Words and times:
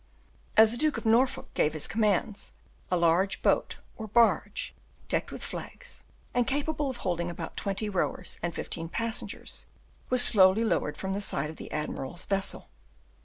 As 0.57 0.71
the 0.71 0.77
Duke 0.77 0.97
of 0.97 1.05
Norfolk 1.05 1.53
gave 1.53 1.73
his 1.73 1.87
commands, 1.87 2.53
a 2.89 2.97
large 2.97 3.43
boat 3.43 3.77
or 3.95 4.07
barge, 4.07 4.73
decked 5.09 5.31
with 5.31 5.43
flags, 5.43 6.01
and 6.33 6.47
capable 6.47 6.89
of 6.89 6.97
holding 7.05 7.29
about 7.29 7.55
twenty 7.55 7.87
rowers 7.87 8.39
and 8.41 8.55
fifteen 8.55 8.89
passengers, 8.89 9.67
was 10.09 10.23
slowly 10.23 10.63
lowered 10.63 10.97
from 10.97 11.13
the 11.13 11.21
side 11.21 11.51
of 11.51 11.57
the 11.57 11.71
admiral's 11.71 12.25
vessel. 12.25 12.67